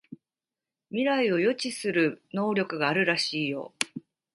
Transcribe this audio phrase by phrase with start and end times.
[0.89, 3.75] 未来を予知する能力があるらしいよ